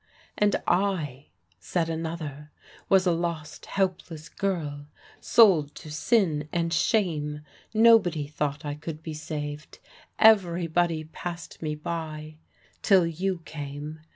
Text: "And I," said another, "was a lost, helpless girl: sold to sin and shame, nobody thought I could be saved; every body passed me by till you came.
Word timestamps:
"And 0.35 0.55
I," 0.65 1.27
said 1.59 1.87
another, 1.87 2.49
"was 2.89 3.05
a 3.05 3.11
lost, 3.11 3.67
helpless 3.67 4.29
girl: 4.29 4.87
sold 5.19 5.75
to 5.75 5.91
sin 5.91 6.49
and 6.51 6.73
shame, 6.73 7.41
nobody 7.71 8.25
thought 8.25 8.65
I 8.65 8.73
could 8.73 9.03
be 9.03 9.13
saved; 9.13 9.77
every 10.17 10.65
body 10.65 11.03
passed 11.03 11.61
me 11.61 11.75
by 11.75 12.37
till 12.81 13.05
you 13.05 13.43
came. 13.45 13.99